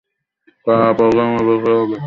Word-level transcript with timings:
কারাপ্রধান 0.67 1.29
কে 1.63 1.71
হবে? 1.75 1.97